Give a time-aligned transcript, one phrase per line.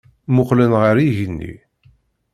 [0.29, 1.53] Mmuqqlen ɣer yigenni.